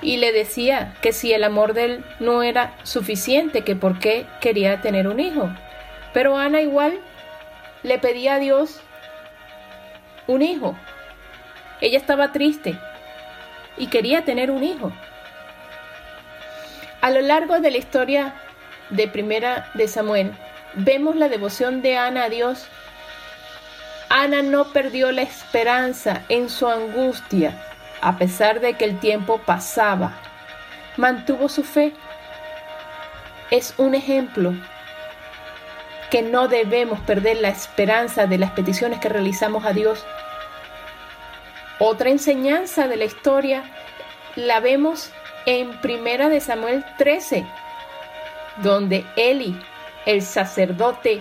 y 0.01 0.19
le 0.19 0.33
decía 0.33 0.95
que 1.01 1.13
si 1.13 1.33
el 1.33 1.43
amor 1.43 1.73
de 1.73 1.85
él 1.85 2.05
no 2.21 2.43
era 2.43 2.75
suficiente, 2.83 3.65
que 3.65 3.75
por 3.75 3.99
qué 3.99 4.27
quería 4.41 4.81
tener 4.81 5.09
un 5.09 5.19
hijo. 5.19 5.51
Pero 6.13 6.37
Ana 6.37 6.61
igual 6.61 6.99
le 7.83 7.99
pedía 7.99 8.35
a 8.35 8.39
Dios 8.39 8.81
un 10.27 10.43
hijo. 10.43 10.77
Ella 11.81 11.99
estaba 11.99 12.33
triste 12.33 12.79
y 13.77 13.89
quería 13.89 14.25
tener 14.25 14.51
un 14.51 14.63
hijo. 14.63 14.93
A 17.01 17.11
lo 17.11 17.21
largo 17.21 17.61
de 17.61 17.71
la 17.71 17.79
historia 17.79 18.35
de 18.91 19.09
Primera 19.09 19.71
de 19.75 19.89
Samuel, 19.89 20.33
vemos 20.75 21.17
la 21.17 21.29
devoción 21.29 21.83
de 21.83 21.97
Ana 21.97 22.25
a 22.25 22.29
Dios 22.29 22.67
Ana 24.17 24.43
no 24.43 24.67
perdió 24.67 25.11
la 25.11 25.23
esperanza 25.23 26.23
en 26.29 26.49
su 26.49 26.69
angustia, 26.69 27.61
a 28.01 28.17
pesar 28.17 28.61
de 28.61 28.75
que 28.75 28.85
el 28.85 29.01
tiempo 29.01 29.39
pasaba. 29.39 30.13
Mantuvo 30.97 31.49
su 31.49 31.65
fe. 31.65 31.93
Es 33.51 33.75
un 33.77 33.97
ejemplo 33.97 34.55
que 36.13 36.23
no 36.23 36.47
debemos 36.47 37.01
perder 37.01 37.39
la 37.39 37.49
esperanza 37.49 38.29
de 38.29 38.39
las 38.39 38.53
peticiones 38.53 39.01
que 39.01 39.09
realizamos 39.09 39.65
a 39.65 39.73
Dios. 39.73 40.07
Otra 41.81 42.11
enseñanza 42.11 42.87
de 42.87 42.97
la 42.97 43.07
historia 43.07 43.65
la 44.37 44.61
vemos 44.61 45.11
en 45.45 45.73
Primera 45.81 46.29
de 46.29 46.39
Samuel 46.39 46.85
13, 46.99 47.45
donde 48.59 49.05
Eli, 49.17 49.61
el 50.07 50.23
sacerdote, 50.23 51.21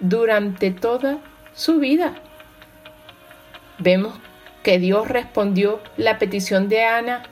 durante 0.00 0.70
toda 0.70 1.18
su 1.54 1.78
vida. 1.78 2.14
Vemos 3.78 4.14
que 4.62 4.78
Dios 4.78 5.08
respondió 5.08 5.80
la 5.96 6.18
petición 6.18 6.68
de 6.68 6.84
Ana 6.84 7.22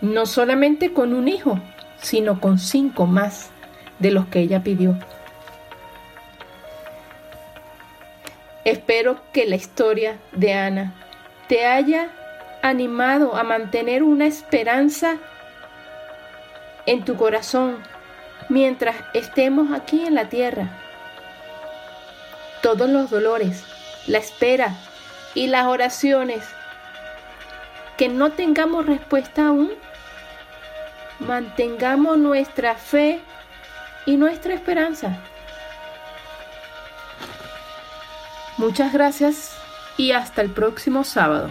no 0.00 0.26
solamente 0.26 0.92
con 0.92 1.12
un 1.12 1.26
hijo, 1.28 1.58
sino 2.00 2.40
con 2.40 2.58
cinco 2.58 3.06
más 3.06 3.50
de 3.98 4.12
los 4.12 4.26
que 4.26 4.40
ella 4.40 4.62
pidió. 4.62 4.96
Espero 8.64 9.18
que 9.32 9.46
la 9.46 9.56
historia 9.56 10.18
de 10.32 10.52
Ana 10.52 10.94
te 11.48 11.66
haya 11.66 12.10
animado 12.62 13.34
a 13.36 13.42
mantener 13.42 14.02
una 14.02 14.26
esperanza 14.26 15.16
en 16.86 17.04
tu 17.04 17.16
corazón 17.16 17.78
mientras 18.48 18.96
estemos 19.14 19.72
aquí 19.72 20.04
en 20.04 20.14
la 20.14 20.28
tierra 20.28 20.87
todos 22.62 22.88
los 22.88 23.10
dolores, 23.10 23.64
la 24.06 24.18
espera 24.18 24.74
y 25.34 25.46
las 25.46 25.66
oraciones. 25.66 26.44
Que 27.96 28.08
no 28.08 28.30
tengamos 28.30 28.86
respuesta 28.86 29.48
aún, 29.48 29.72
mantengamos 31.20 32.18
nuestra 32.18 32.74
fe 32.74 33.20
y 34.06 34.16
nuestra 34.16 34.54
esperanza. 34.54 35.18
Muchas 38.56 38.92
gracias 38.92 39.56
y 39.96 40.12
hasta 40.12 40.42
el 40.42 40.50
próximo 40.50 41.04
sábado. 41.04 41.50